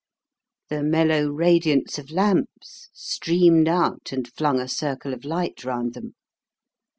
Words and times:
The 0.69 0.81
mellow 0.81 1.27
radiance 1.29 1.99
of 1.99 2.09
lamps 2.09 2.89
streamed 2.91 3.67
out 3.67 4.11
and 4.11 4.27
flung 4.27 4.59
a 4.59 4.67
circle 4.67 5.13
of 5.13 5.25
light 5.25 5.63
round 5.63 5.93
them. 5.93 6.15